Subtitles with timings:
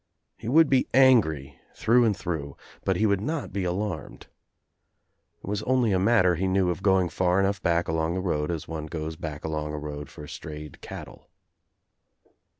[0.35, 4.25] He would be angry through and through, but he would not be alarmed.
[5.43, 8.49] It was only a matter, he knew, of going far enough back along the road
[8.49, 11.29] as one goes back along a road for strayed cattle.